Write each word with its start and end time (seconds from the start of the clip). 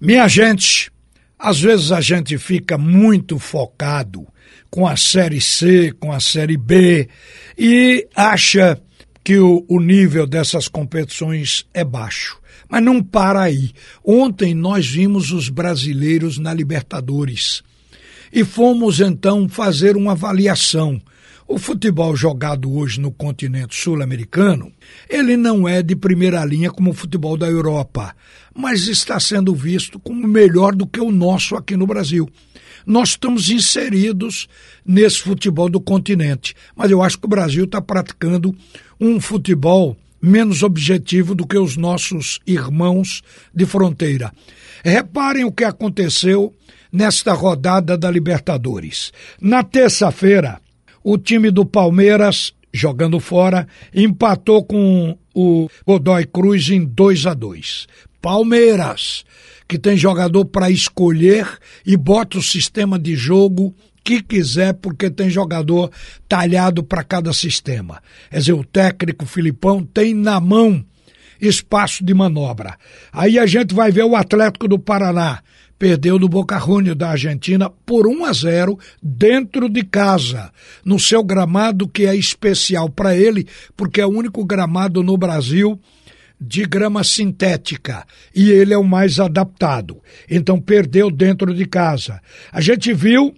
Minha 0.00 0.28
gente, 0.28 0.92
às 1.36 1.60
vezes 1.60 1.90
a 1.90 2.00
gente 2.00 2.38
fica 2.38 2.78
muito 2.78 3.36
focado 3.36 4.24
com 4.70 4.86
a 4.86 4.96
Série 4.96 5.40
C, 5.40 5.92
com 5.98 6.12
a 6.12 6.20
Série 6.20 6.56
B 6.56 7.08
e 7.58 8.06
acha 8.14 8.80
que 9.24 9.38
o, 9.38 9.64
o 9.68 9.80
nível 9.80 10.24
dessas 10.24 10.68
competições 10.68 11.66
é 11.74 11.82
baixo. 11.82 12.38
Mas 12.68 12.82
não 12.82 13.02
para 13.02 13.42
aí. 13.42 13.72
Ontem 14.04 14.54
nós 14.54 14.86
vimos 14.86 15.32
os 15.32 15.48
brasileiros 15.48 16.38
na 16.38 16.54
Libertadores 16.54 17.64
e 18.32 18.44
fomos 18.44 19.00
então 19.00 19.48
fazer 19.48 19.96
uma 19.96 20.12
avaliação 20.12 21.00
o 21.48 21.58
futebol 21.58 22.14
jogado 22.14 22.70
hoje 22.70 23.00
no 23.00 23.10
continente 23.10 23.74
sul-americano, 23.74 24.70
ele 25.08 25.34
não 25.34 25.66
é 25.66 25.82
de 25.82 25.96
primeira 25.96 26.44
linha 26.44 26.70
como 26.70 26.90
o 26.90 26.94
futebol 26.94 27.38
da 27.38 27.46
Europa, 27.46 28.14
mas 28.54 28.86
está 28.86 29.18
sendo 29.18 29.54
visto 29.54 29.98
como 29.98 30.28
melhor 30.28 30.74
do 30.74 30.86
que 30.86 31.00
o 31.00 31.10
nosso 31.10 31.56
aqui 31.56 31.74
no 31.74 31.86
Brasil. 31.86 32.28
Nós 32.86 33.10
estamos 33.10 33.48
inseridos 33.48 34.46
nesse 34.84 35.20
futebol 35.20 35.70
do 35.70 35.80
continente, 35.80 36.54
mas 36.76 36.90
eu 36.90 37.02
acho 37.02 37.18
que 37.18 37.24
o 37.24 37.30
Brasil 37.30 37.64
está 37.64 37.80
praticando 37.80 38.54
um 39.00 39.18
futebol 39.18 39.96
menos 40.20 40.62
objetivo 40.62 41.34
do 41.34 41.46
que 41.46 41.56
os 41.56 41.78
nossos 41.78 42.40
irmãos 42.46 43.22
de 43.54 43.64
fronteira. 43.64 44.32
Reparem 44.84 45.44
o 45.44 45.52
que 45.52 45.64
aconteceu 45.64 46.52
nesta 46.92 47.32
rodada 47.32 47.96
da 47.96 48.10
Libertadores. 48.10 49.12
Na 49.40 49.62
terça-feira, 49.62 50.60
o 51.02 51.16
time 51.16 51.50
do 51.50 51.64
Palmeiras, 51.64 52.52
jogando 52.72 53.18
fora, 53.20 53.66
empatou 53.94 54.64
com 54.64 55.16
o 55.34 55.68
Godoy 55.86 56.26
Cruz 56.26 56.68
em 56.70 56.84
2 56.84 57.26
a 57.26 57.34
2 57.34 57.86
Palmeiras, 58.20 59.24
que 59.68 59.78
tem 59.78 59.96
jogador 59.96 60.44
para 60.44 60.70
escolher 60.70 61.46
e 61.86 61.96
bota 61.96 62.38
o 62.38 62.42
sistema 62.42 62.98
de 62.98 63.14
jogo 63.14 63.74
que 64.02 64.22
quiser, 64.22 64.74
porque 64.74 65.10
tem 65.10 65.28
jogador 65.28 65.90
talhado 66.28 66.82
para 66.82 67.04
cada 67.04 67.32
sistema. 67.32 68.02
Quer 68.30 68.38
dizer, 68.38 68.52
o 68.54 68.64
técnico 68.64 69.26
Filipão 69.26 69.84
tem 69.84 70.14
na 70.14 70.40
mão 70.40 70.84
espaço 71.40 72.04
de 72.04 72.12
manobra. 72.14 72.76
Aí 73.12 73.38
a 73.38 73.46
gente 73.46 73.74
vai 73.74 73.92
ver 73.92 74.04
o 74.04 74.16
Atlético 74.16 74.66
do 74.66 74.78
Paraná 74.78 75.40
perdeu 75.78 76.18
do 76.18 76.28
Boca 76.28 76.58
Juniors 76.58 76.96
da 76.96 77.10
Argentina 77.10 77.70
por 77.86 78.06
1 78.06 78.24
a 78.24 78.32
0 78.32 78.78
dentro 79.02 79.68
de 79.68 79.84
casa, 79.84 80.50
no 80.84 80.98
seu 80.98 81.22
gramado 81.22 81.88
que 81.88 82.06
é 82.06 82.14
especial 82.14 82.88
para 82.90 83.16
ele, 83.16 83.46
porque 83.76 84.00
é 84.00 84.06
o 84.06 84.10
único 84.10 84.44
gramado 84.44 85.02
no 85.02 85.16
Brasil 85.16 85.80
de 86.40 86.64
grama 86.64 87.02
sintética 87.02 88.06
e 88.34 88.50
ele 88.50 88.72
é 88.72 88.78
o 88.78 88.84
mais 88.84 89.18
adaptado. 89.18 90.00
Então 90.30 90.60
perdeu 90.60 91.10
dentro 91.10 91.54
de 91.54 91.66
casa. 91.66 92.20
A 92.52 92.60
gente 92.60 92.92
viu 92.92 93.34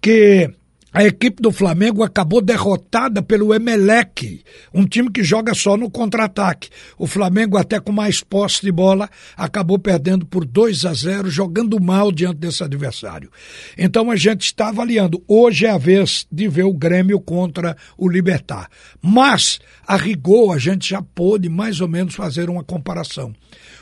que 0.00 0.50
a 0.92 1.04
equipe 1.04 1.40
do 1.40 1.50
Flamengo 1.50 2.02
acabou 2.02 2.42
derrotada 2.42 3.22
pelo 3.22 3.54
Emelec, 3.54 4.42
um 4.74 4.84
time 4.84 5.10
que 5.10 5.24
joga 5.24 5.54
só 5.54 5.74
no 5.74 5.90
contra-ataque. 5.90 6.68
O 6.98 7.06
Flamengo, 7.06 7.56
até 7.56 7.80
com 7.80 7.90
mais 7.90 8.22
posse 8.22 8.60
de 8.60 8.70
bola, 8.70 9.08
acabou 9.34 9.78
perdendo 9.78 10.26
por 10.26 10.44
2 10.44 10.84
a 10.84 10.92
0, 10.92 11.30
jogando 11.30 11.80
mal 11.80 12.12
diante 12.12 12.36
desse 12.36 12.62
adversário. 12.62 13.30
Então 13.78 14.10
a 14.10 14.16
gente 14.16 14.42
está 14.42 14.68
avaliando. 14.68 15.22
Hoje 15.26 15.64
é 15.64 15.70
a 15.70 15.78
vez 15.78 16.26
de 16.30 16.46
ver 16.46 16.64
o 16.64 16.74
Grêmio 16.74 17.18
contra 17.20 17.74
o 17.96 18.06
Libertar. 18.06 18.68
Mas, 19.00 19.60
a 19.86 19.96
rigor, 19.96 20.54
a 20.54 20.58
gente 20.58 20.90
já 20.90 21.00
pôde 21.00 21.48
mais 21.48 21.80
ou 21.80 21.88
menos 21.88 22.14
fazer 22.14 22.50
uma 22.50 22.62
comparação. 22.62 23.32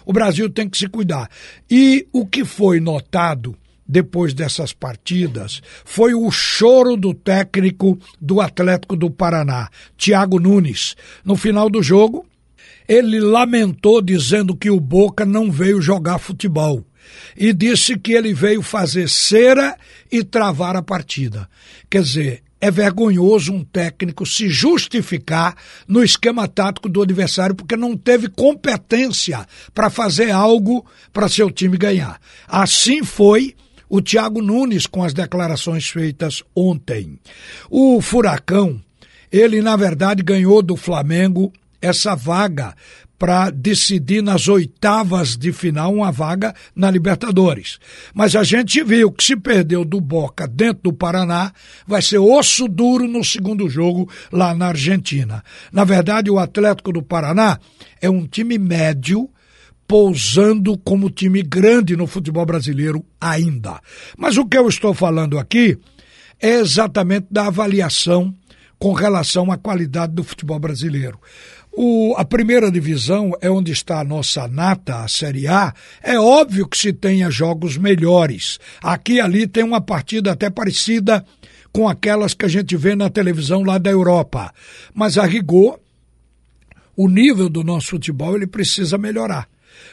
O 0.06 0.12
Brasil 0.12 0.48
tem 0.48 0.68
que 0.68 0.78
se 0.78 0.88
cuidar. 0.88 1.28
E 1.68 2.06
o 2.12 2.24
que 2.24 2.44
foi 2.44 2.78
notado 2.78 3.56
depois 3.90 4.32
dessas 4.32 4.72
partidas 4.72 5.60
foi 5.84 6.14
o 6.14 6.30
choro 6.30 6.96
do 6.96 7.12
técnico 7.12 7.98
do 8.20 8.40
Atlético 8.40 8.94
do 8.94 9.10
Paraná, 9.10 9.68
Thiago 9.98 10.38
Nunes. 10.38 10.94
No 11.24 11.34
final 11.34 11.68
do 11.68 11.82
jogo, 11.82 12.24
ele 12.88 13.18
lamentou 13.18 14.00
dizendo 14.00 14.56
que 14.56 14.70
o 14.70 14.78
Boca 14.78 15.26
não 15.26 15.50
veio 15.50 15.82
jogar 15.82 16.18
futebol 16.18 16.86
e 17.36 17.52
disse 17.52 17.98
que 17.98 18.12
ele 18.12 18.32
veio 18.32 18.62
fazer 18.62 19.08
cera 19.08 19.76
e 20.10 20.22
travar 20.22 20.76
a 20.76 20.82
partida. 20.82 21.48
Quer 21.90 22.02
dizer, 22.02 22.42
é 22.60 22.70
vergonhoso 22.70 23.52
um 23.52 23.64
técnico 23.64 24.24
se 24.24 24.48
justificar 24.48 25.56
no 25.88 26.04
esquema 26.04 26.46
tático 26.46 26.88
do 26.88 27.02
adversário 27.02 27.56
porque 27.56 27.76
não 27.76 27.96
teve 27.96 28.28
competência 28.28 29.46
para 29.74 29.90
fazer 29.90 30.30
algo 30.30 30.86
para 31.12 31.28
seu 31.28 31.50
time 31.50 31.76
ganhar. 31.76 32.20
Assim 32.46 33.02
foi 33.02 33.56
o 33.90 34.00
Thiago 34.00 34.40
Nunes 34.40 34.86
com 34.86 35.02
as 35.02 35.12
declarações 35.12 35.88
feitas 35.88 36.42
ontem. 36.54 37.18
O 37.68 38.00
Furacão, 38.00 38.80
ele 39.30 39.60
na 39.60 39.76
verdade 39.76 40.22
ganhou 40.22 40.62
do 40.62 40.76
Flamengo 40.76 41.52
essa 41.82 42.14
vaga 42.14 42.74
para 43.18 43.50
decidir 43.50 44.22
nas 44.22 44.48
oitavas 44.48 45.36
de 45.36 45.52
final 45.52 45.92
uma 45.92 46.10
vaga 46.10 46.54
na 46.74 46.90
Libertadores. 46.90 47.78
Mas 48.14 48.34
a 48.34 48.42
gente 48.42 48.82
viu 48.82 49.12
que 49.12 49.22
se 49.22 49.36
perdeu 49.36 49.84
do 49.84 50.00
Boca 50.00 50.48
dentro 50.48 50.84
do 50.84 50.92
Paraná, 50.92 51.52
vai 51.86 52.00
ser 52.00 52.16
osso 52.16 52.66
duro 52.66 53.06
no 53.06 53.22
segundo 53.22 53.68
jogo 53.68 54.10
lá 54.32 54.54
na 54.54 54.68
Argentina. 54.68 55.44
Na 55.70 55.84
verdade, 55.84 56.30
o 56.30 56.38
Atlético 56.38 56.92
do 56.92 57.02
Paraná 57.02 57.58
é 58.00 58.08
um 58.08 58.26
time 58.26 58.56
médio 58.56 59.28
pousando 59.90 60.78
como 60.78 61.10
time 61.10 61.42
grande 61.42 61.96
no 61.96 62.06
futebol 62.06 62.46
brasileiro 62.46 63.04
ainda. 63.20 63.80
Mas 64.16 64.36
o 64.36 64.46
que 64.46 64.56
eu 64.56 64.68
estou 64.68 64.94
falando 64.94 65.36
aqui 65.36 65.76
é 66.40 66.60
exatamente 66.60 67.26
da 67.28 67.48
avaliação 67.48 68.32
com 68.78 68.92
relação 68.92 69.50
à 69.50 69.58
qualidade 69.58 70.14
do 70.14 70.22
futebol 70.22 70.60
brasileiro. 70.60 71.18
O, 71.72 72.14
a 72.16 72.24
primeira 72.24 72.70
divisão 72.70 73.32
é 73.40 73.50
onde 73.50 73.72
está 73.72 73.98
a 73.98 74.04
nossa 74.04 74.46
nata, 74.46 74.98
a 74.98 75.08
Série 75.08 75.48
A. 75.48 75.74
É 76.00 76.16
óbvio 76.20 76.68
que 76.68 76.78
se 76.78 76.92
tenha 76.92 77.28
jogos 77.28 77.76
melhores. 77.76 78.60
Aqui 78.80 79.14
e 79.14 79.20
ali 79.20 79.48
tem 79.48 79.64
uma 79.64 79.80
partida 79.80 80.30
até 80.30 80.48
parecida 80.48 81.24
com 81.72 81.88
aquelas 81.88 82.32
que 82.32 82.44
a 82.44 82.48
gente 82.48 82.76
vê 82.76 82.94
na 82.94 83.10
televisão 83.10 83.64
lá 83.64 83.76
da 83.76 83.90
Europa. 83.90 84.54
Mas 84.94 85.18
a 85.18 85.26
rigor, 85.26 85.80
o 86.96 87.08
nível 87.08 87.48
do 87.48 87.64
nosso 87.64 87.88
futebol 87.88 88.36
ele 88.36 88.46
precisa 88.46 88.96
melhorar 88.96 89.48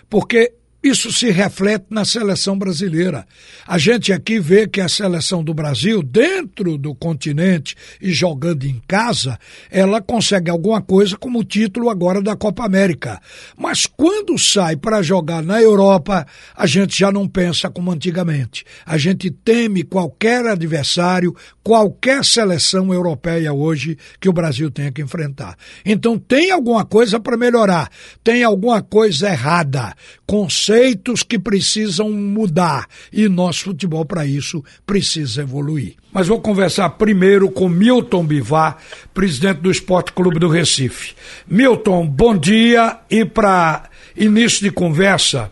porque 0.09 0.53
isso 0.87 1.11
se 1.11 1.31
reflete 1.31 1.87
na 1.89 2.05
seleção 2.05 2.57
brasileira. 2.57 3.25
A 3.67 3.77
gente 3.77 4.13
aqui 4.13 4.39
vê 4.39 4.67
que 4.67 4.79
a 4.79 4.87
seleção 4.87 5.43
do 5.43 5.53
Brasil, 5.53 6.01
dentro 6.03 6.77
do 6.77 6.93
continente 6.93 7.75
e 7.99 8.11
jogando 8.13 8.63
em 8.63 8.81
casa, 8.87 9.39
ela 9.69 10.01
consegue 10.01 10.49
alguma 10.49 10.81
coisa 10.81 11.17
como 11.17 11.39
o 11.39 11.43
título 11.43 11.89
agora 11.89 12.21
da 12.21 12.35
Copa 12.35 12.63
América. 12.63 13.19
Mas 13.57 13.85
quando 13.85 14.37
sai 14.37 14.77
para 14.77 15.01
jogar 15.01 15.43
na 15.43 15.61
Europa, 15.61 16.25
a 16.55 16.65
gente 16.67 16.97
já 16.97 17.11
não 17.11 17.27
pensa 17.27 17.69
como 17.69 17.91
antigamente. 17.91 18.63
A 18.85 18.97
gente 18.97 19.31
teme 19.31 19.83
qualquer 19.83 20.45
adversário, 20.45 21.35
qualquer 21.67 22.23
seleção 22.23 22.93
europeia 22.93 23.51
hoje 23.51 23.97
que 24.21 24.29
o 24.29 24.31
Brasil 24.31 24.71
tenha 24.71 24.89
que 24.89 25.01
enfrentar. 25.01 25.57
Então 25.85 26.17
tem 26.17 26.49
alguma 26.49 26.85
coisa 26.85 27.19
para 27.19 27.35
melhorar, 27.35 27.91
tem 28.23 28.41
alguma 28.41 28.81
coisa 28.81 29.29
errada. 29.29 29.93
Conceitos 30.25 31.23
que 31.23 31.37
precisam 31.37 32.09
mudar 32.09 32.87
e 33.11 33.27
nosso 33.27 33.65
futebol 33.65 34.05
para 34.05 34.25
isso 34.25 34.63
precisa 34.85 35.41
evoluir. 35.41 35.95
Mas 36.09 36.29
vou 36.29 36.39
conversar 36.39 36.91
primeiro 36.91 37.51
com 37.51 37.67
Milton 37.67 38.25
Bivar, 38.25 38.77
presidente 39.13 39.59
do 39.59 39.69
Esporte 39.69 40.13
Clube 40.13 40.39
do 40.39 40.47
Recife. 40.47 41.15
Milton, 41.45 42.07
bom 42.07 42.37
dia 42.37 42.97
e 43.09 43.25
para 43.25 43.89
início 44.15 44.61
de 44.63 44.71
conversa, 44.71 45.51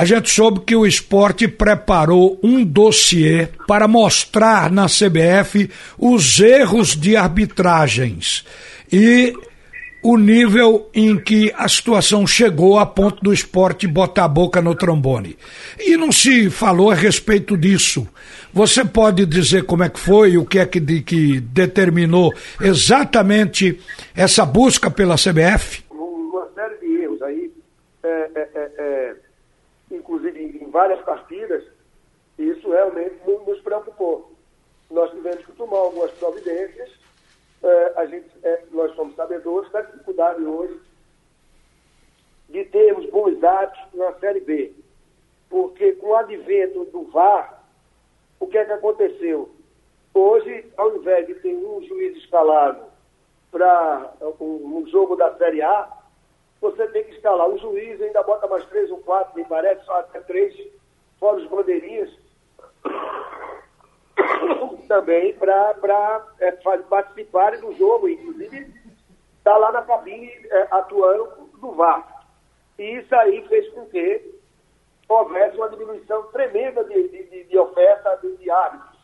a 0.00 0.04
gente 0.06 0.30
soube 0.30 0.60
que 0.60 0.74
o 0.74 0.86
esporte 0.86 1.46
preparou 1.46 2.40
um 2.42 2.64
dossiê 2.64 3.48
para 3.68 3.86
mostrar 3.86 4.70
na 4.70 4.86
CBF 4.86 5.68
os 5.98 6.40
erros 6.40 6.96
de 6.96 7.18
arbitragens 7.18 8.42
e 8.90 9.34
o 10.02 10.16
nível 10.16 10.88
em 10.94 11.18
que 11.18 11.52
a 11.54 11.68
situação 11.68 12.26
chegou 12.26 12.78
a 12.78 12.86
ponto 12.86 13.22
do 13.22 13.30
esporte 13.30 13.86
botar 13.86 14.24
a 14.24 14.28
boca 14.28 14.62
no 14.62 14.74
trombone. 14.74 15.36
E 15.78 15.98
não 15.98 16.10
se 16.10 16.48
falou 16.48 16.90
a 16.90 16.94
respeito 16.94 17.54
disso. 17.54 18.08
Você 18.54 18.82
pode 18.86 19.26
dizer 19.26 19.64
como 19.64 19.84
é 19.84 19.90
que 19.90 20.00
foi, 20.00 20.38
o 20.38 20.46
que 20.46 20.60
é 20.60 20.64
que, 20.64 20.80
de, 20.80 21.02
que 21.02 21.40
determinou 21.40 22.32
exatamente 22.58 23.78
essa 24.16 24.46
busca 24.46 24.90
pela 24.90 25.16
CBF? 25.16 25.84
Uma 25.90 26.48
série 26.54 26.78
de 26.78 27.02
erros 27.02 27.20
aí. 27.20 27.50
É, 28.02 28.08
é, 28.08 28.48
é, 28.54 28.70
é 28.78 29.29
inclusive 29.90 30.40
em 30.40 30.70
várias 30.70 31.00
partidas, 31.02 31.64
isso 32.38 32.70
realmente 32.70 33.16
nos 33.26 33.60
preocupou. 33.60 34.32
Nós 34.90 35.10
tivemos 35.10 35.44
que 35.44 35.52
tomar 35.52 35.78
algumas 35.78 36.10
providências. 36.12 36.90
É, 37.62 37.92
a 37.96 38.06
gente, 38.06 38.28
é, 38.42 38.64
nós 38.72 38.94
somos 38.94 39.14
sabedores 39.14 39.70
da 39.70 39.82
dificuldade 39.82 40.42
hoje 40.42 40.80
de 42.48 42.64
termos 42.64 43.08
bons 43.10 43.38
dados 43.38 43.78
na 43.94 44.12
Série 44.14 44.40
B. 44.40 44.72
porque 45.48 45.92
com 45.92 46.08
o 46.08 46.16
advento 46.16 46.84
do 46.86 47.02
VAR, 47.10 47.64
o 48.38 48.46
que 48.46 48.56
é 48.56 48.64
que 48.64 48.72
aconteceu? 48.72 49.50
Hoje, 50.14 50.64
ao 50.76 50.96
invés 50.96 51.26
de 51.26 51.34
ter 51.34 51.54
um 51.54 51.82
juiz 51.82 52.16
escalado 52.16 52.84
para 53.50 54.12
um, 54.40 54.78
um, 54.78 54.86
jogo 54.86 55.16
da 55.16 55.36
Série 55.36 55.60
A, 55.60 55.88
você 56.60 56.86
tem 56.88 57.04
que 57.04 57.14
escalar 57.14 57.48
um 57.48 57.58
juiz, 57.58 58.00
ainda 58.00 58.22
bota 58.22 58.46
mais 58.46 58.64
três 58.66 58.90
ou 58.90 58.98
quatro, 58.98 59.36
me 59.36 59.44
parece, 59.44 59.84
só 59.84 60.00
até 60.00 60.20
três, 60.20 60.54
fora 61.18 61.36
os 61.36 61.48
bandeirinhas, 61.48 62.10
também 64.86 65.34
para 65.34 66.26
é, 66.40 66.52
participarem 66.52 67.60
do 67.60 67.74
jogo, 67.76 68.08
inclusive 68.08 68.72
está 69.38 69.56
lá 69.56 69.72
na 69.72 69.82
cabine 69.82 70.28
é, 70.28 70.68
atuando 70.70 71.48
do 71.58 71.72
VAR. 71.72 72.26
E 72.78 72.98
isso 72.98 73.14
aí 73.14 73.46
fez 73.48 73.68
com 73.72 73.86
que 73.86 74.38
houvesse 75.08 75.56
uma 75.56 75.68
diminuição 75.68 76.24
tremenda 76.24 76.84
de, 76.84 77.08
de, 77.08 77.44
de 77.44 77.58
oferta 77.58 78.18
de, 78.22 78.36
de 78.36 78.50
árbitros. 78.50 79.00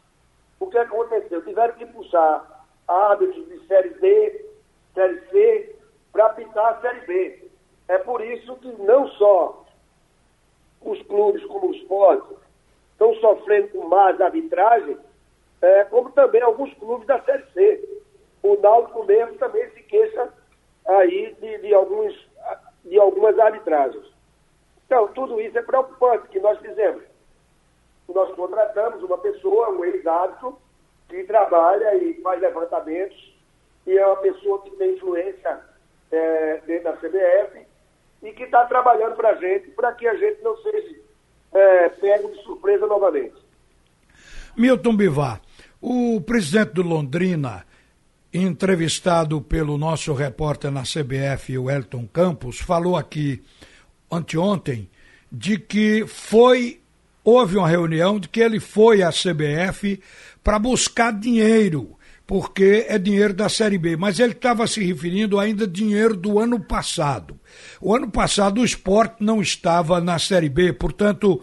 O 0.60 0.68
que 0.68 0.78
aconteceu? 0.78 1.42
Tiveram 1.42 1.74
que 1.74 1.86
puxar 1.86 2.66
árbitros 2.86 3.48
de 3.48 3.66
Série 3.66 3.90
D, 3.90 4.46
Série 4.94 5.20
C, 5.30 5.76
para 6.12 6.26
apitar 6.26 6.74
a 6.74 6.80
Série 6.80 7.00
B. 7.00 7.45
É 7.88 7.98
por 7.98 8.20
isso 8.20 8.56
que 8.56 8.68
não 8.82 9.08
só 9.10 9.64
os 10.80 11.00
clubes 11.02 11.44
como 11.44 11.70
os 11.70 11.76
esporte 11.76 12.34
estão 12.92 13.14
sofrendo 13.16 13.68
com 13.68 13.88
mais 13.88 14.20
arbitragem, 14.20 14.96
é, 15.62 15.84
como 15.84 16.10
também 16.12 16.42
alguns 16.42 16.72
clubes 16.74 17.06
da 17.06 17.20
Série 17.22 17.44
C. 17.52 18.02
O 18.42 18.56
Náutico 18.56 19.04
mesmo 19.04 19.36
também 19.38 19.68
se 19.70 19.82
queixa 19.82 20.32
aí 20.86 21.34
de, 21.40 21.58
de, 21.58 21.74
alguns, 21.74 22.14
de 22.84 22.98
algumas 22.98 23.38
arbitragens. 23.38 24.06
Então, 24.86 25.08
tudo 25.08 25.40
isso 25.40 25.58
é 25.58 25.62
preocupante 25.62 26.28
que 26.28 26.40
nós 26.40 26.58
fizemos. 26.60 27.02
Nós 28.08 28.32
contratamos 28.34 29.02
uma 29.02 29.18
pessoa, 29.18 29.70
um 29.70 29.84
ex-árbitro, 29.84 30.58
que 31.08 31.24
trabalha 31.24 31.94
e 31.96 32.14
faz 32.20 32.40
levantamentos, 32.40 33.34
e 33.86 33.96
é 33.96 34.06
uma 34.06 34.16
pessoa 34.16 34.62
que 34.62 34.70
tem 34.70 34.94
influência 34.94 35.60
é, 36.10 36.58
dentro 36.66 36.84
da 36.84 36.96
CBF 36.96 37.66
e 38.22 38.32
que 38.32 38.44
está 38.44 38.64
trabalhando 38.66 39.16
para 39.16 39.30
a 39.30 39.34
gente, 39.34 39.68
para 39.70 39.92
que 39.92 40.06
a 40.06 40.14
gente 40.14 40.42
não 40.42 40.56
seja 40.58 40.96
é, 41.52 41.88
pego 41.90 42.30
de 42.32 42.42
surpresa 42.42 42.86
novamente. 42.86 43.34
Milton 44.56 44.96
Bivar, 44.96 45.40
o 45.80 46.20
presidente 46.20 46.72
do 46.72 46.82
Londrina, 46.82 47.64
entrevistado 48.32 49.40
pelo 49.40 49.78
nosso 49.78 50.12
repórter 50.12 50.70
na 50.70 50.82
CBF, 50.82 51.56
o 51.58 51.70
Elton 51.70 52.06
Campos, 52.06 52.58
falou 52.58 52.96
aqui 52.96 53.42
anteontem 54.10 54.90
de 55.30 55.58
que 55.58 56.06
foi 56.06 56.80
houve 57.24 57.56
uma 57.56 57.68
reunião 57.68 58.20
de 58.20 58.28
que 58.28 58.40
ele 58.40 58.60
foi 58.60 59.02
à 59.02 59.10
CBF 59.10 60.00
para 60.44 60.60
buscar 60.60 61.12
dinheiro, 61.12 61.95
porque 62.26 62.86
é 62.88 62.98
dinheiro 62.98 63.32
da 63.32 63.48
Série 63.48 63.78
B, 63.78 63.96
mas 63.96 64.18
ele 64.18 64.32
estava 64.32 64.66
se 64.66 64.84
referindo 64.84 65.38
ainda 65.38 65.66
dinheiro 65.66 66.16
do 66.16 66.38
ano 66.38 66.58
passado. 66.58 67.38
O 67.80 67.94
ano 67.94 68.10
passado 68.10 68.60
o 68.60 68.64
esporte 68.64 69.16
não 69.20 69.40
estava 69.40 70.00
na 70.00 70.18
Série 70.18 70.48
B, 70.48 70.72
portanto 70.72 71.40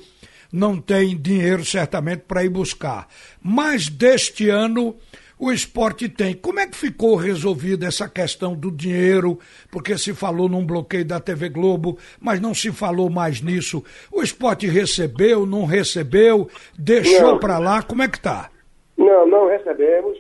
não 0.52 0.80
tem 0.80 1.18
dinheiro 1.18 1.66
certamente 1.66 2.26
para 2.28 2.44
ir 2.44 2.50
buscar. 2.50 3.08
Mas 3.42 3.88
deste 3.88 4.50
ano 4.50 4.96
o 5.40 5.52
esporte 5.52 6.08
tem. 6.08 6.34
Como 6.34 6.60
é 6.60 6.68
que 6.68 6.78
ficou 6.78 7.16
resolvida 7.16 7.88
essa 7.88 8.08
questão 8.08 8.56
do 8.56 8.70
dinheiro? 8.70 9.40
Porque 9.72 9.98
se 9.98 10.14
falou 10.14 10.48
num 10.48 10.66
bloqueio 10.66 11.04
da 11.04 11.20
TV 11.20 11.50
Globo, 11.50 11.98
mas 12.20 12.40
não 12.40 12.54
se 12.54 12.72
falou 12.72 13.10
mais 13.10 13.42
nisso. 13.42 13.84
O 14.12 14.22
esporte 14.22 14.68
recebeu, 14.68 15.46
não 15.46 15.66
recebeu, 15.66 16.48
deixou 16.78 17.40
para 17.40 17.58
lá, 17.58 17.82
como 17.82 18.04
é 18.04 18.08
que 18.08 18.18
está? 18.18 18.50
Não, 18.96 19.28
não 19.28 19.50
recebemos. 19.50 20.18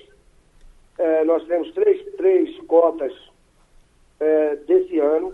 É, 0.98 1.24
nós 1.24 1.46
temos 1.46 1.72
três, 1.74 2.04
três 2.16 2.60
cotas 2.68 3.14
é, 4.20 4.56
desse 4.58 5.00
ano, 5.00 5.34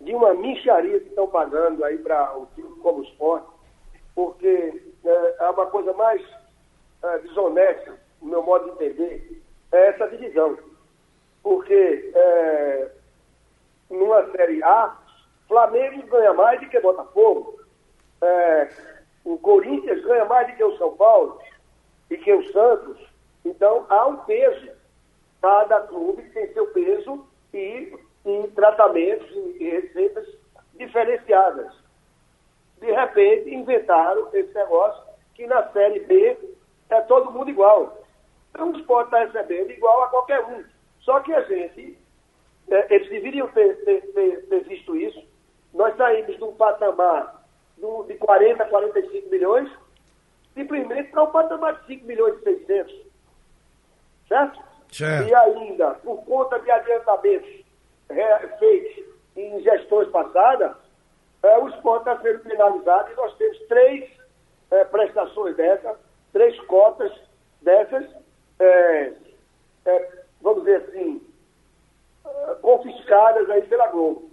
de 0.00 0.14
uma 0.14 0.34
micharia 0.34 1.00
que 1.00 1.08
estão 1.08 1.28
pagando 1.28 1.84
aí 1.84 1.98
para 1.98 2.36
o 2.36 2.46
time 2.54 2.68
como 2.80 3.02
esporte 3.02 3.56
porque 4.16 4.82
é, 5.04 5.36
é 5.38 5.50
uma 5.50 5.66
coisa 5.66 5.92
mais 5.92 6.20
é, 7.04 7.18
desonesta, 7.18 8.00
no 8.20 8.28
meu 8.28 8.42
modo 8.42 8.64
de 8.64 8.70
entender, 8.70 9.42
é 9.70 9.88
essa 9.88 10.08
divisão. 10.08 10.58
Porque 11.42 12.10
é, 12.14 12.90
numa 13.90 14.28
Série 14.32 14.60
A, 14.64 14.96
Flamengo 15.46 16.04
ganha 16.08 16.32
mais 16.32 16.58
do 16.58 16.68
que 16.68 16.80
Botafogo, 16.80 17.60
é, 18.22 18.68
o 19.22 19.36
Corinthians 19.38 20.02
ganha 20.02 20.24
mais 20.24 20.48
do 20.48 20.56
que 20.56 20.64
o 20.64 20.78
São 20.78 20.96
Paulo 20.96 21.38
e 22.10 22.16
que 22.16 22.32
o 22.32 22.52
Santos. 22.52 23.05
Então 23.46 23.86
há 23.88 24.06
um 24.06 24.16
peso. 24.18 24.70
Cada 25.40 25.80
clube 25.82 26.22
tem 26.30 26.52
seu 26.52 26.66
peso 26.68 27.26
e, 27.54 27.92
e 28.24 28.48
tratamentos 28.54 29.30
e 29.58 29.70
receitas 29.70 30.26
diferenciadas 30.74 31.86
de 32.80 32.92
repente 32.92 33.54
inventaram 33.54 34.28
esse 34.32 34.52
negócio 34.54 35.02
que 35.34 35.46
na 35.46 35.68
Série 35.70 36.00
B 36.00 36.38
é 36.90 37.00
todo 37.02 37.32
mundo 37.32 37.50
igual. 37.50 37.98
Então 38.50 38.70
o 38.70 38.78
esporte 38.78 39.06
está 39.06 39.24
recebendo 39.24 39.70
igual 39.70 40.04
a 40.04 40.08
qualquer 40.08 40.44
um. 40.44 40.64
Só 41.00 41.20
que 41.20 41.32
a 41.32 41.42
gente, 41.42 41.98
é, 42.70 42.94
eles 42.94 43.08
deveriam 43.08 43.48
ter, 43.48 43.84
ter, 43.84 44.00
ter, 44.12 44.46
ter, 44.46 44.64
visto 44.64 44.96
isso. 44.96 45.22
Nós 45.74 45.96
saímos 45.96 46.36
de 46.36 46.44
um 46.44 46.54
patamar 46.54 47.44
do, 47.76 48.04
de 48.04 48.14
40, 48.14 48.64
45 48.64 49.30
milhões, 49.30 49.70
simplesmente 50.54 51.10
para 51.10 51.24
um 51.24 51.30
patamar 51.30 51.80
de 51.80 51.86
5 51.86 52.06
milhões 52.06 52.38
e 52.40 52.42
600. 52.42 53.05
Certo? 54.28 54.60
certo? 54.90 55.28
E 55.28 55.34
ainda, 55.34 55.90
por 56.02 56.24
conta 56.24 56.58
de 56.58 56.70
adiantamentos 56.70 57.64
é, 58.08 58.48
feitos 58.58 59.04
em 59.36 59.62
gestões 59.62 60.08
passadas, 60.08 60.72
é, 61.42 61.58
o 61.58 61.68
esporte 61.68 62.08
está 62.08 62.20
sendo 62.20 62.40
penalizado 62.40 63.12
e 63.12 63.16
nós 63.16 63.34
temos 63.36 63.58
três 63.68 64.10
é, 64.70 64.84
prestações 64.84 65.56
dessas, 65.56 65.96
três 66.32 66.58
cotas 66.62 67.12
dessas, 67.62 68.04
é, 68.58 69.12
é 69.84 70.12
vamos 70.40 70.64
dizer 70.64 70.76
assim, 70.88 71.20
é, 72.26 72.54
confiscadas 72.62 73.48
aí 73.50 73.62
pela 73.62 73.88
Globo. 73.88 74.30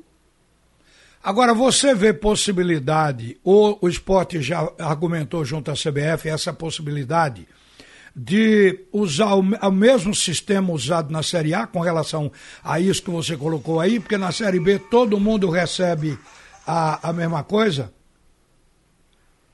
Agora, 1.23 1.53
você 1.53 1.95
vê 1.95 2.13
possibilidade, 2.13 3.39
ou 3.45 3.77
o 3.81 3.87
esporte 3.87 4.41
já 4.41 4.69
argumentou 4.77 5.45
junto 5.45 5.71
à 5.71 5.73
CBF 5.73 6.27
essa 6.27 6.51
possibilidade 6.51 7.47
de 8.15 8.85
usar 8.91 9.33
o, 9.35 9.39
o, 9.39 9.71
mesmo 9.71 10.13
sistema 10.13 10.71
usado 10.71 11.11
na 11.11 11.23
Série 11.23 11.53
A 11.53 11.65
com 11.65 11.79
relação 11.79 12.31
a 12.63 12.79
isso 12.79 13.03
que 13.03 13.09
você 13.09 13.35
colocou 13.35 13.79
aí, 13.79 13.99
porque 13.99 14.17
na 14.17 14.31
Série 14.31 14.59
B 14.59 14.77
todo 14.77 15.19
mundo 15.19 15.49
recebe 15.49 16.17
a, 16.67 17.09
a 17.09 17.13
mesma 17.13 17.43
coisa? 17.43 17.91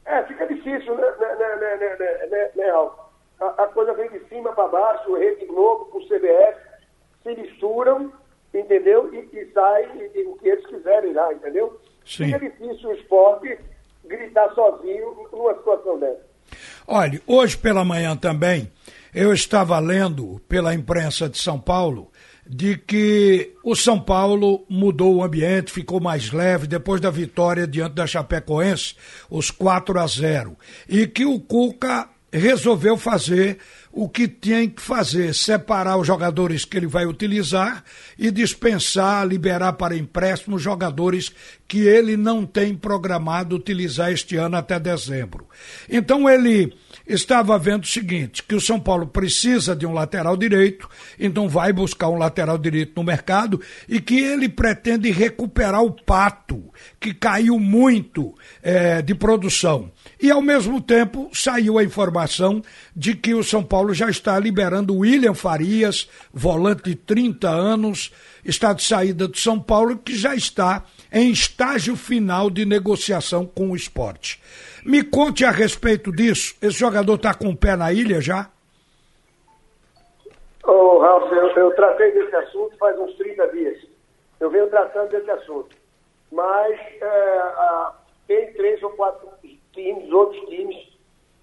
É, 0.06 0.24
fica 0.24 0.46
difícil, 0.48 0.96
né, 0.96 1.08
né, 1.20 1.36
né, 1.36 1.56
né, 1.56 1.78
né, 1.78 1.96
né, 1.98 2.28
né, 2.28 2.52
né 2.56 2.72
a, 3.40 3.64
a, 3.64 3.68
coisa 3.68 3.94
vem 3.94 4.10
de 4.10 4.20
cima 4.28 4.52
para 4.52 4.68
baixo, 4.68 5.16
Rede 5.16 5.46
Globo 5.46 5.86
com 5.86 6.00
o 6.00 6.06
CBF, 6.06 6.60
se 7.24 7.42
misturam, 7.42 8.12
entendeu? 8.54 9.14
E, 9.14 9.30
e 9.38 9.52
sai 9.54 9.84
e, 9.96 10.20
e, 10.20 10.24
o 10.26 10.36
que 10.36 10.50
eles 10.50 10.66
quiserem 10.66 11.14
lá, 11.14 11.32
entendeu? 11.34 11.80
Sim. 12.06 12.26
Fica 12.26 12.40
difícil 12.40 12.90
o 12.90 12.94
esporte 12.94 13.58
gritar 14.04 14.54
sozinho 14.54 15.28
numa 15.32 15.54
situação 15.56 16.00
dessa. 16.00 16.29
Olha, 16.88 17.22
hoje 17.26 17.58
pela 17.58 17.86
manhã 17.86 18.16
também, 18.16 18.72
eu 19.14 19.34
estava 19.34 19.78
lendo 19.80 20.42
pela 20.48 20.74
imprensa 20.74 21.30
de 21.30 21.38
São 21.38 21.60
Paulo 21.60 22.12
de 22.50 22.76
que 22.78 23.54
o 23.64 23.76
São 23.76 24.00
Paulo 24.00 24.66
mudou 24.68 25.16
o 25.16 25.24
ambiente, 25.24 25.72
ficou 25.72 26.00
mais 26.00 26.32
leve 26.32 26.66
depois 26.66 27.00
da 27.00 27.12
vitória 27.12 27.68
diante 27.68 27.94
da 27.94 28.08
Chapecoense, 28.08 28.96
os 29.30 29.52
4 29.52 30.00
a 30.00 30.08
0. 30.08 30.58
E 30.88 31.06
que 31.06 31.26
o 31.26 31.40
Cuca 31.40 32.10
resolveu 32.32 32.98
fazer 32.98 33.58
o 33.92 34.08
que 34.08 34.28
tinha 34.28 34.68
que 34.70 34.82
fazer, 34.82 35.34
separar 35.34 35.98
os 35.98 36.06
jogadores 36.06 36.64
que 36.64 36.78
ele 36.78 36.86
vai 36.86 37.06
utilizar 37.06 37.84
e 38.18 38.30
dispensar, 38.30 39.26
liberar 39.26 39.74
para 39.74 39.98
empréstimo 39.98 40.60
jogadores 40.60 41.32
que 41.68 41.80
ele 41.80 42.16
não 42.16 42.46
tem 42.46 42.76
programado 42.76 43.56
utilizar 43.56 44.12
este 44.12 44.36
ano 44.36 44.58
até 44.58 44.80
dezembro. 44.80 45.48
Então 45.90 46.30
ele 46.30 46.74
estava 47.10 47.58
vendo 47.58 47.84
o 47.84 47.88
seguinte, 47.88 48.44
que 48.44 48.54
o 48.54 48.62
São 48.62 48.80
Paulo 48.80 49.08
precisa 49.08 49.76
de 49.76 49.86
um 49.86 49.94
lateral 49.94 50.38
direito, 50.38 50.88
então 51.20 51.50
vai 51.50 51.74
buscar 51.74 52.08
um 52.10 52.18
lateral 52.18 52.58
direito 52.58 52.94
no 52.96 53.04
mercado 53.04 53.60
e 53.88 54.00
que 54.00 54.20
ele 54.20 54.48
pretende 54.48 55.10
recuperar 55.10 55.82
o 55.82 55.92
Pato, 55.92 56.64
que 57.00 57.14
caiu 57.14 57.60
muito 57.60 58.36
é, 58.62 59.02
de 59.02 59.16
produção. 59.16 59.92
E 60.22 60.30
ao 60.30 60.42
mesmo 60.42 60.80
tempo 60.80 61.32
saiu 61.34 61.80
a 61.80 61.84
informação 61.84 62.62
de 62.96 63.16
que 63.16 63.34
o 63.34 63.44
São 63.44 63.64
Paulo 63.64 63.92
já 63.94 64.10
está 64.10 64.38
liberando 64.38 64.98
William 64.98 65.34
Farias, 65.34 66.08
volante 66.32 66.84
de 66.84 66.96
30 66.96 67.50
anos, 67.50 68.12
está 68.46 68.72
de 68.72 68.84
saída 68.84 69.28
do 69.28 69.38
São 69.38 69.60
Paulo, 69.60 69.98
que 69.98 70.16
já 70.16 70.36
está 70.36 70.86
em 71.12 71.32
estágio 71.32 71.96
final 71.96 72.50
de 72.50 72.66
negociação 72.66 73.46
com 73.46 73.72
o 73.72 73.76
esporte. 73.76 74.42
Me 74.86 75.04
conte 75.04 75.44
a 75.44 75.52
respeito 75.52 76.12
disso. 76.12 76.56
Esse 76.62 76.80
jogador 76.80 77.16
está 77.16 77.34
com 77.34 77.50
o 77.50 77.58
pé 77.58 77.76
na 77.76 77.92
ilha 77.92 78.22
já? 78.22 78.50
Ô, 80.64 80.72
oh, 80.72 81.00
Ralf, 81.00 81.32
eu, 81.32 81.50
eu 81.50 81.76
tratei 81.76 82.12
desse 82.12 82.36
assunto 82.36 82.78
faz 82.78 82.98
uns 83.00 83.16
30 83.16 83.48
dias. 83.48 83.80
Eu 84.40 84.50
venho 84.50 84.68
tratando 84.70 85.10
desse 85.10 85.30
assunto. 85.32 85.76
Mas 86.32 86.80
é, 87.02 87.40
a, 87.40 87.94
tem 88.28 88.54
três 88.54 88.82
ou 88.84 88.92
quatro 88.92 89.28
times, 89.74 90.12
outros 90.12 90.48
times, 90.48 90.78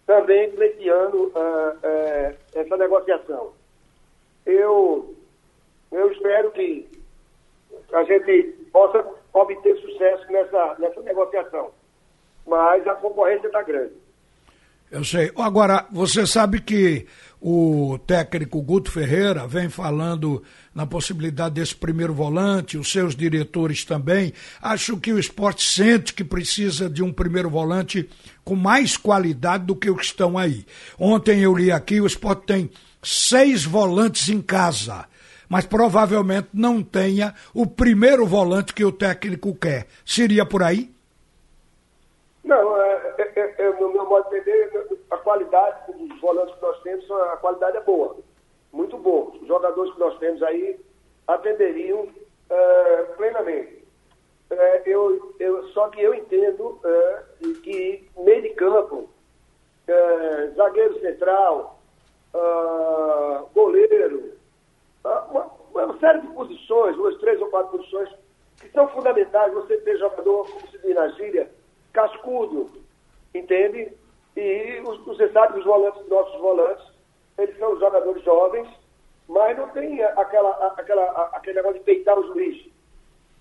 também 0.07 0.51
pleiteando 0.53 1.25
uh, 1.25 1.77
uh, 1.77 2.37
essa 2.55 2.77
negociação. 2.77 3.53
Eu, 4.47 5.15
eu 5.91 6.13
espero 6.13 6.53
que 6.53 6.89
a 7.93 8.05
gente 8.05 8.43
possa 8.73 9.05
obter 9.41 9.77
sucesso 9.81 10.31
nessa, 10.31 10.77
nessa 10.79 11.01
negociação. 11.03 11.71
Mas 12.47 12.87
a 12.87 12.95
concorrência 12.95 13.47
está 13.47 13.63
grande. 13.63 13.95
Eu 14.91 15.05
sei. 15.05 15.33
Agora, 15.37 15.85
você 15.91 16.25
sabe 16.27 16.61
que 16.61 17.07
o 17.41 17.99
técnico 18.07 18.63
Guto 18.63 18.91
Ferreira 18.91 19.47
vem 19.47 19.69
falando 19.69 20.43
na 20.73 20.87
possibilidade 20.87 21.57
desse 21.57 21.75
primeiro 21.75 22.15
volante, 22.15 22.79
os 22.79 22.91
seus 22.91 23.17
diretores 23.17 23.85
também. 23.85 24.33
Acho 24.63 24.97
que 24.97 25.13
o 25.13 25.19
esporte 25.19 25.65
sente 25.65 26.15
que 26.15 26.23
precisa 26.23 26.89
de 26.89 27.03
um 27.03 27.13
primeiro 27.13 27.51
volante 27.51 28.09
com 28.45 28.55
mais 28.55 28.97
qualidade 28.97 29.65
do 29.65 29.75
que 29.75 29.91
os 29.91 29.97
que 29.97 30.05
estão 30.05 30.39
aí. 30.39 30.65
Ontem 30.99 31.41
eu 31.41 31.55
li 31.55 31.73
aqui, 31.73 32.01
o 32.01 32.07
esporte 32.07 32.47
tem 32.47 32.71
seis 33.03 33.65
volantes 33.65 34.29
em 34.29 34.41
casa, 34.41 35.05
mas 35.49 35.67
provavelmente 35.67 36.49
não 36.53 36.83
tenha 36.83 37.35
o 37.55 37.67
primeiro 37.67 38.27
volante 38.27 38.75
que 38.75 38.85
o 38.85 38.93
técnico 38.93 39.55
quer. 39.55 39.87
Seria 40.05 40.45
por 40.45 40.63
aí? 40.63 40.91
Não, 42.45 42.81
é, 42.81 43.15
é, 43.19 43.55
é, 43.59 43.73
no 43.81 43.93
meu 43.93 44.07
modo 44.09 44.31
de 44.31 44.37
entender, 44.37 45.01
a 45.11 45.17
qualidade 45.17 45.93
dos 45.93 46.21
volantes 46.21 46.55
que 46.55 46.63
nós 46.63 46.81
temos, 46.83 47.11
a 47.11 47.37
qualidade 47.39 47.77
é 47.77 47.81
boa, 47.81 48.17
muito 48.73 48.97
boa. 48.99 49.33
Os 49.41 49.49
jogadores 49.49 49.93
que 49.95 50.01
nós 50.01 50.17
temos 50.19 50.43
aí 50.43 50.79
atenderiam 51.27 52.09
é, 52.49 53.03
plenamente. 53.17 53.85
É, 54.49 54.83
eu, 54.87 55.35
eu, 55.41 55.69
só 55.71 55.89
que 55.89 56.01
eu 56.01 56.15
entendo 56.15 56.79
é, 56.85 57.23
que 57.63 58.09
meio 58.17 58.43
de 58.43 58.51
campo, 58.51 59.09
é, 59.89 60.51
zagueiro 60.57 61.01
central, 61.01 61.81
goleiro, 63.55 64.36
uma, 65.31 65.51
uma, 65.75 65.99
série 65.99 66.21
de 66.21 66.27
posições, 66.29 66.97
duas, 66.97 67.17
três 67.19 67.41
ou 67.41 67.49
quatro 67.49 67.79
posições, 67.79 68.11
que 68.61 68.69
são 68.71 68.89
fundamentais. 68.89 69.53
Você 69.55 69.77
ter 69.79 69.99
jogador, 69.99 70.47
como 70.51 70.69
se 70.69 70.79
diz 70.79 70.95
na 70.95 71.09
gíria, 71.09 71.51
cascudo, 71.93 72.71
entende? 73.35 73.93
E 74.37 74.83
os, 74.87 75.05
você 75.05 75.29
sabe 75.33 75.55
que 75.55 75.59
os 75.61 75.65
volantes, 75.65 76.09
nossos 76.09 76.41
volantes, 76.41 76.85
eles 77.39 77.59
são 77.59 77.79
jogadores 77.79 78.23
jovens, 78.23 78.69
mas 79.29 79.57
não 79.57 79.69
tem 79.71 80.03
aquela, 80.03 80.51
aquela, 80.77 81.31
aquele 81.33 81.57
negócio 81.57 81.79
de 81.79 81.85
peitar 81.85 82.19
os 82.19 82.27
juiz. 82.29 82.67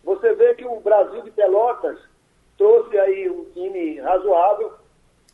Você 0.03 0.33
vê 0.35 0.53
que 0.55 0.65
o 0.65 0.79
Brasil 0.79 1.21
de 1.21 1.31
Pelotas 1.31 1.99
trouxe 2.57 2.97
aí 2.97 3.29
um 3.29 3.45
time 3.51 3.99
razoável, 3.99 4.73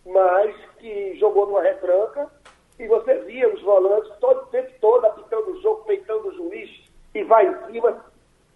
mas 0.05 0.55
que 0.79 1.15
jogou 1.19 1.45
numa 1.45 1.61
retranca, 1.61 2.29
e 2.79 2.87
você 2.87 3.19
via 3.19 3.53
os 3.53 3.61
volantes 3.61 4.11
todo 4.19 4.43
o 4.43 4.45
tempo 4.47 4.71
todo 4.79 5.05
apitando 5.05 5.51
o 5.51 5.61
jogo, 5.61 5.83
peitando 5.85 6.29
o 6.29 6.33
juiz, 6.33 6.69
e 7.13 7.23
vai 7.23 7.47
em 7.47 7.71
cima, 7.71 8.05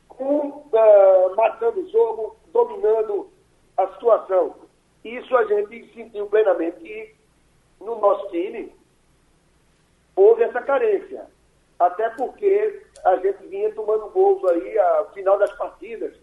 com, 0.07 0.47
uh, 0.47 1.35
matando 1.35 1.81
o 1.81 1.89
jogo, 1.89 2.35
dominando 2.51 3.29
a 3.77 3.87
situação. 3.93 4.55
Isso 5.03 5.35
a 5.35 5.45
gente 5.45 5.93
sentiu 5.93 6.25
plenamente 6.27 6.79
que 6.79 7.15
no 7.79 7.99
nosso 7.99 8.29
time 8.29 8.73
houve 10.15 10.43
essa 10.43 10.61
carência. 10.61 11.27
Até 11.77 12.09
porque 12.11 12.81
a 13.03 13.17
gente 13.17 13.45
vinha 13.47 13.73
tomando 13.73 14.09
gols 14.09 14.43
aí 14.45 14.79
ao 14.79 15.11
final 15.11 15.37
das 15.37 15.51
partidas. 15.53 16.15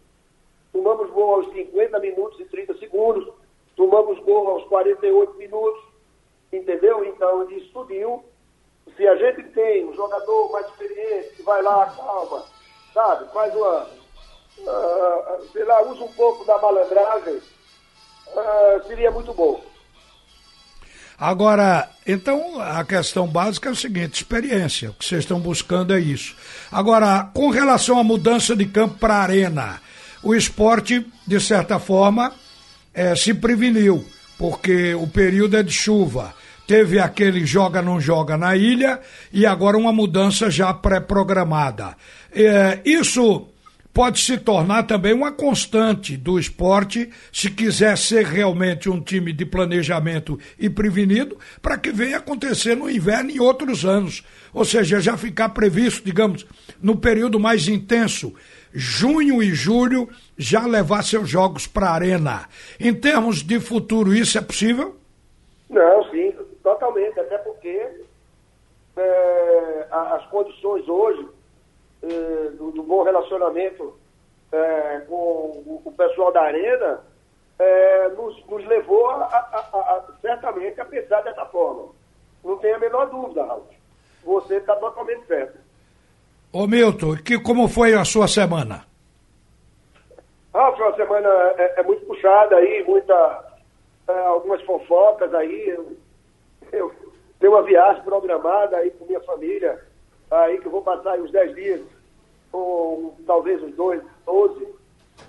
Tomamos 0.73 1.11
gol 1.11 1.35
aos 1.35 1.53
50 1.53 1.99
minutos 2.01 2.41
e 2.41 2.47
30 2.47 2.79
segundos, 2.79 3.29
tomamos 3.77 4.19
gol 4.21 4.49
aos 4.49 4.65
48 4.65 5.35
minutos, 5.35 5.82
entendeu? 6.53 7.05
Então 7.05 7.51
isso 7.51 7.71
tudo. 7.73 8.25
Se 8.97 9.07
a 9.07 9.17
gente 9.17 9.45
tem 9.51 9.87
um 9.87 9.95
jogador 9.95 10.53
mais 10.53 10.67
experiente 10.67 11.35
que 11.37 11.43
vai 11.43 11.63
lá, 11.63 11.87
calma, 11.97 12.45
sabe, 12.93 13.33
faz 13.33 13.55
uma. 13.55 13.87
Uh, 14.59 15.49
sei 15.51 15.65
lá, 15.65 15.83
usa 15.83 16.05
um 16.05 16.13
pouco 16.13 16.45
da 16.45 16.59
malandragem, 16.59 17.37
uh, 17.37 18.87
seria 18.87 19.11
muito 19.11 19.33
bom. 19.33 19.65
Agora, 21.19 21.89
então 22.07 22.61
a 22.61 22.85
questão 22.85 23.27
básica 23.27 23.69
é 23.69 23.73
o 23.73 23.77
seguinte: 23.77 24.17
experiência. 24.17 24.91
O 24.91 24.95
que 24.95 25.05
vocês 25.05 25.23
estão 25.23 25.41
buscando 25.41 25.95
é 25.95 26.01
isso. 26.01 26.37
Agora, 26.71 27.31
com 27.33 27.49
relação 27.49 27.99
à 27.99 28.05
mudança 28.05 28.57
de 28.57 28.67
campo 28.67 28.99
para 28.99 29.15
arena, 29.15 29.81
o 30.23 30.35
esporte, 30.35 31.07
de 31.27 31.41
certa 31.41 31.79
forma, 31.79 32.33
é, 32.93 33.15
se 33.15 33.33
preveniu, 33.33 34.05
porque 34.37 34.95
o 34.95 35.07
período 35.07 35.57
é 35.57 35.63
de 35.63 35.73
chuva. 35.73 36.35
Teve 36.67 36.99
aquele 36.99 37.45
joga 37.45 37.83
não 37.83 38.01
joga 38.01 38.37
na 38.37 38.57
ilha 38.57 39.01
e 39.33 39.45
agora 39.45 39.77
uma 39.77 39.93
mudança 39.93 40.51
já 40.51 40.73
pré-programada. 40.73 41.97
É, 42.33 42.81
isso 42.85 43.49
pode 43.93 44.21
se 44.21 44.39
tornar 44.39 44.85
também 44.85 45.13
uma 45.13 45.31
constante 45.31 46.17
do 46.17 46.39
esporte, 46.39 47.11
se 47.33 47.51
quiser 47.51 47.97
ser 47.99 48.25
realmente 48.25 48.89
um 48.89 49.01
time 49.01 49.33
de 49.33 49.45
planejamento 49.45 50.39
e 50.59 50.71
prevenido, 50.71 51.37
para 51.61 51.77
que 51.77 51.93
venha 51.93 52.17
acontecer 52.17 52.75
no 52.75 52.89
inverno 52.89 53.31
e 53.31 53.41
outros 53.41 53.85
anos. 53.85 54.25
Ou 54.53 54.65
seja, 54.65 55.01
já 55.01 55.17
ficar 55.17 55.51
previsto, 55.51 56.05
digamos, 56.05 56.47
no 56.81 56.97
período 56.97 57.39
mais 57.39 57.69
intenso, 57.69 58.35
junho 58.73 59.43
e 59.43 59.53
julho, 59.55 60.09
já 60.39 60.67
levar 60.67 61.03
seus 61.05 61.29
jogos 61.29 61.67
para 61.67 61.89
a 61.89 61.95
arena. 61.95 62.49
Em 62.81 62.95
termos 62.95 63.43
de 63.43 63.61
futuro, 63.61 64.15
isso 64.15 64.39
é 64.39 64.41
possível? 64.41 64.97
Não, 65.69 66.11
sim, 66.11 66.33
totalmente, 66.63 67.19
até 67.19 67.39
porque 67.39 68.05
é, 68.97 69.87
as 69.91 70.27
condições 70.27 70.89
hoje 70.89 71.29
eh, 72.03 72.51
do, 72.59 72.73
do, 72.73 72.83
bom 72.83 73.05
relacionamento 73.05 73.97
eh, 74.51 75.05
com 75.09 75.15
o, 75.15 75.83
o, 75.85 75.93
pessoal 75.93 76.33
da 76.33 76.43
Arena, 76.43 77.01
eh, 77.61 78.09
nos, 78.17 78.45
nos, 78.47 78.67
levou 78.67 79.09
a, 79.09 79.25
a, 79.25 79.59
a, 79.61 80.05
certamente 80.21 80.81
a 80.81 80.85
pensar 80.85 81.23
dessa 81.23 81.47
forma. 81.47 81.91
Não 82.43 82.59
tem 82.59 82.73
a 82.73 82.79
menor 82.81 83.09
dúvida, 83.09 83.45
Raul. 83.45 83.69
Você 84.25 84.57
está 84.57 84.75
totalmente 84.75 85.25
certo. 85.27 85.57
Ô 86.53 86.67
Milton, 86.67 87.17
que, 87.25 87.39
como 87.39 87.69
foi 87.69 87.95
a 87.95 88.05
sua 88.05 88.27
semana? 88.27 88.85
Ah, 90.53 90.73
foi 90.77 90.87
uma 90.87 90.97
semana 90.97 91.29
é, 91.57 91.81
é 91.81 91.83
muito 91.85 92.05
puxada 92.05 92.57
aí, 92.57 92.85
muita, 92.85 93.45
é, 94.09 94.19
algumas 94.27 94.61
fofocas 94.63 95.33
aí. 95.35 95.79
Eu, 96.73 96.93
tenho 97.39 97.53
uma 97.53 97.63
viagem 97.63 98.03
programada 98.03 98.77
aí 98.77 98.91
com 98.91 99.05
minha 99.05 99.21
família 99.21 99.81
aí 100.31 100.59
que 100.59 100.67
eu 100.67 100.73
vou 100.73 100.83
passar 100.83 101.19
uns 101.19 101.31
10 101.31 101.55
dias, 101.55 101.81
ou 102.51 103.15
talvez 103.27 103.63
uns 103.63 103.75
2, 103.75 104.03
12 104.25 104.75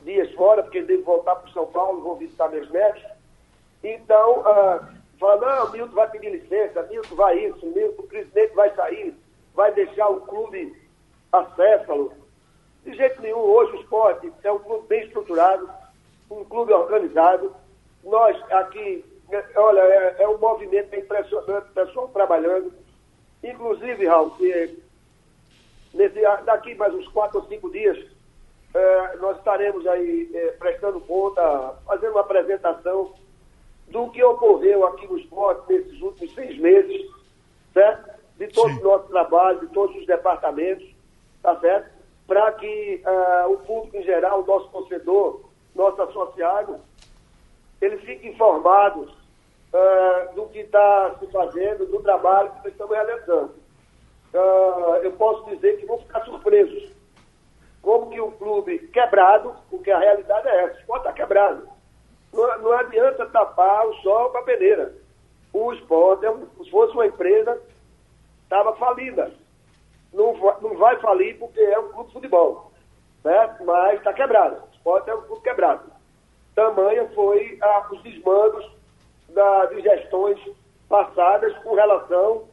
dias 0.03 0.31
fora, 0.33 0.63
porque 0.63 0.81
devo 0.81 1.03
voltar 1.03 1.35
para 1.35 1.51
São 1.51 1.65
Paulo, 1.67 2.01
vou 2.01 2.15
visitar 2.15 2.49
meus 2.49 2.69
netos. 2.71 3.03
Então, 3.83 4.39
uh, 4.39 4.85
fala, 5.19 5.65
não, 5.65 5.71
Milton 5.71 5.93
vai 5.93 6.09
pedir 6.09 6.31
licença, 6.31 6.83
Milton 6.83 7.15
vai 7.15 7.37
isso, 7.37 7.65
Milton, 7.65 8.01
o 8.01 8.07
presidente 8.07 8.55
vai 8.55 8.73
sair, 8.75 9.13
vai 9.53 9.73
deixar 9.73 10.07
o 10.09 10.21
clube 10.21 10.73
acéfalo. 11.31 12.13
De 12.85 12.93
jeito 12.93 13.21
nenhum, 13.21 13.39
hoje 13.39 13.73
o 13.73 13.81
esporte 13.81 14.31
é 14.43 14.51
um 14.51 14.59
clube 14.59 14.87
bem 14.87 15.03
estruturado, 15.05 15.69
um 16.29 16.43
clube 16.45 16.73
organizado. 16.73 17.53
Nós 18.03 18.37
aqui, 18.51 19.05
olha, 19.55 19.79
é, 19.81 20.15
é 20.23 20.27
um 20.27 20.37
movimento 20.37 20.95
impressionante, 20.95 21.71
pessoal 21.73 22.07
trabalhando. 22.09 22.73
Inclusive, 23.43 24.05
Raul, 24.05 24.31
que 24.31 24.83
Nesse, 25.93 26.19
daqui 26.43 26.73
mais 26.73 26.93
uns 26.93 27.07
quatro 27.09 27.39
ou 27.39 27.47
cinco 27.47 27.69
dias, 27.71 27.97
eh, 28.73 29.17
nós 29.19 29.37
estaremos 29.37 29.85
aí 29.85 30.27
eh, 30.33 30.55
prestando 30.57 30.99
conta, 31.01 31.75
fazendo 31.85 32.13
uma 32.13 32.21
apresentação 32.21 33.13
do 33.89 34.09
que 34.09 34.23
ocorreu 34.23 34.87
aqui 34.87 35.05
no 35.05 35.19
esporte 35.19 35.71
nesses 35.71 36.01
últimos 36.01 36.33
seis 36.33 36.57
meses, 36.57 37.11
certo? 37.71 38.09
De 38.39 38.47
todo 38.47 38.69
Sim. 38.69 38.79
o 38.79 38.83
nosso 38.83 39.07
trabalho, 39.09 39.59
de 39.59 39.67
todos 39.67 39.95
os 39.95 40.07
departamentos, 40.07 40.83
tá 41.43 41.59
certo? 41.59 41.91
Para 42.25 42.51
que 42.53 43.03
uh, 43.05 43.53
o 43.53 43.57
público 43.57 43.97
em 43.97 44.03
geral, 44.03 44.41
o 44.41 44.47
nosso 44.47 44.69
torcedor, 44.69 45.41
nosso 45.75 46.01
associado, 46.01 46.79
ele 47.83 47.97
fique 47.99 48.27
informado 48.27 49.01
uh, 49.01 50.35
do 50.35 50.47
que 50.47 50.59
está 50.59 51.15
se 51.19 51.27
fazendo, 51.27 51.85
do 51.85 52.01
trabalho 52.01 52.49
que 52.51 52.57
nós 52.57 52.67
estamos 52.67 52.95
realizando 52.95 53.63
uh, 54.33 54.95
eu 55.03 55.11
posso 55.13 55.45
dizer 55.49 55.77
que 55.79 55.85
vão 55.85 55.99
ficar 55.99 56.23
surpresos 56.25 56.91
como 57.81 58.09
que 58.09 58.21
um 58.21 58.31
clube 58.31 58.79
quebrado, 58.87 59.55
porque 59.69 59.91
a 59.91 59.99
realidade 59.99 60.47
é 60.47 60.63
essa, 60.63 60.75
o 60.75 60.79
esporte 60.79 61.01
está 61.01 61.13
quebrado. 61.13 61.67
Não, 62.31 62.59
não 62.59 62.71
adianta 62.73 63.25
tapar 63.25 63.85
o 63.85 63.93
sol 63.95 64.29
com 64.29 64.37
a 64.37 64.43
peneira. 64.43 64.93
O 65.51 65.73
esporte, 65.73 66.25
é 66.25 66.33
se 66.63 66.71
fosse 66.71 66.93
uma 66.93 67.05
empresa, 67.05 67.61
estava 68.43 68.73
falida. 68.77 69.31
Não, 70.13 70.33
não 70.61 70.77
vai 70.77 70.97
falir 70.99 71.37
porque 71.37 71.59
é 71.59 71.77
um 71.77 71.91
clube 71.91 72.07
de 72.07 72.13
futebol. 72.13 72.71
Certo? 73.21 73.65
Mas 73.65 73.97
está 73.97 74.13
quebrado. 74.13 74.55
O 74.55 74.75
esporte 74.75 75.09
é 75.09 75.15
um 75.15 75.21
clube 75.23 75.41
quebrado. 75.41 75.83
Tamanha 76.55 77.09
foi 77.15 77.57
ah, 77.61 77.87
os 77.91 78.01
desmandos 78.03 78.69
da, 79.29 79.65
de 79.67 79.81
gestões 79.81 80.39
passadas 80.87 81.55
com 81.59 81.73
relação 81.73 82.47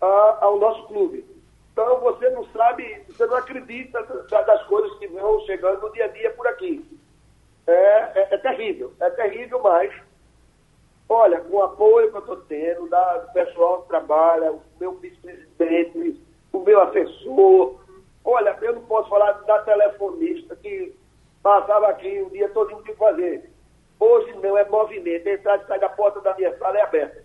ah, 0.00 0.38
ao 0.40 0.58
nosso 0.58 0.86
clube. 0.86 1.24
Então 1.72 2.00
você 2.00 2.30
não 2.30 2.44
sabe, 2.46 3.02
você 3.08 3.26
não 3.26 3.36
acredita 3.36 4.00
das 4.02 4.62
coisas 4.66 4.96
que 4.98 5.08
vão 5.08 5.40
chegando 5.40 5.82
no 5.82 5.92
dia 5.92 6.04
a 6.04 6.08
dia 6.08 6.30
por 6.30 6.46
aqui. 6.46 6.84
É, 7.66 7.72
é, 7.72 8.28
é 8.30 8.38
terrível, 8.38 8.92
é 9.00 9.10
terrível, 9.10 9.60
mas 9.60 9.92
olha, 11.08 11.40
com 11.40 11.56
o 11.56 11.62
apoio 11.62 12.10
que 12.10 12.16
eu 12.16 12.20
estou 12.20 12.36
tendo 12.48 12.88
da, 12.88 13.18
do 13.18 13.32
pessoal 13.32 13.82
que 13.82 13.88
trabalha, 13.88 14.52
o 14.52 14.62
meu 14.78 14.94
vice-presidente, 14.94 16.22
o 16.52 16.60
meu 16.60 16.80
assessor, 16.82 17.80
olha, 18.24 18.56
eu 18.62 18.74
não 18.74 18.82
posso 18.84 19.08
falar 19.08 19.32
da 19.32 19.58
telefonista 19.62 20.54
que 20.56 20.94
passava 21.44 21.88
aqui 21.88 22.22
o 22.22 22.30
dia 22.30 22.48
todo 22.48 22.74
o 22.74 22.82
que 22.82 22.94
fazer. 22.94 23.44
Hoje 24.00 24.34
não, 24.42 24.56
é 24.56 24.66
movimento, 24.66 25.28
entrar 25.28 25.58
e 25.62 25.66
sair 25.66 25.78
da 25.78 25.90
porta 25.90 26.20
da 26.22 26.34
minha 26.34 26.56
sala 26.56 26.78
é 26.78 26.82
aberta. 26.82 27.22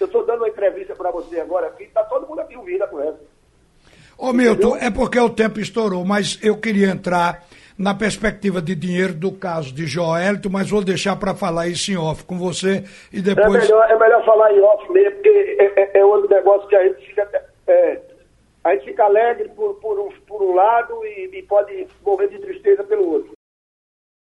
Eu 0.00 0.06
estou 0.06 0.26
dando 0.26 0.40
uma 0.40 0.48
entrevista 0.48 0.94
para 0.96 1.12
você 1.12 1.40
agora 1.40 1.68
aqui, 1.68 1.84
está 1.84 2.02
todo 2.04 2.26
mundo 2.26 2.40
aqui 2.40 2.56
ouvindo 2.56 2.82
a 2.82 2.88
conversa. 2.88 3.20
Ô 4.18 4.32
Milton, 4.32 4.76
é 4.76 4.90
porque 4.90 5.18
o 5.18 5.30
tempo 5.30 5.60
estourou, 5.60 6.04
mas 6.04 6.38
eu 6.42 6.58
queria 6.58 6.88
entrar 6.88 7.44
na 7.78 7.94
perspectiva 7.94 8.60
de 8.60 8.74
dinheiro 8.74 9.14
do 9.14 9.32
caso 9.32 9.72
de 9.72 9.86
Joelito, 9.86 10.50
mas 10.50 10.68
vou 10.68 10.84
deixar 10.84 11.16
para 11.16 11.34
falar 11.34 11.68
isso 11.68 11.90
em 11.90 11.96
off 11.96 12.24
com 12.24 12.36
você 12.36 12.84
e 13.12 13.22
depois. 13.22 13.54
É 13.54 13.58
melhor, 13.60 13.90
é 13.90 13.98
melhor 13.98 14.24
falar 14.26 14.52
em 14.52 14.60
off 14.60 14.92
mesmo, 14.92 15.12
porque 15.12 15.56
é, 15.58 15.82
é, 15.82 16.00
é 16.00 16.04
outro 16.04 16.28
negócio 16.28 16.68
que 16.68 16.76
a 16.76 16.82
gente 16.82 17.06
fica. 17.06 17.44
É, 17.66 18.00
a 18.62 18.74
gente 18.74 18.84
fica 18.86 19.04
alegre 19.04 19.48
por, 19.50 19.74
por, 19.80 19.98
um, 19.98 20.10
por 20.26 20.42
um 20.42 20.54
lado 20.54 21.04
e, 21.04 21.30
e 21.32 21.42
pode 21.42 21.86
morrer 22.02 22.28
de 22.28 22.38
tristeza 22.38 22.84
pelo 22.84 23.08
outro. 23.08 23.32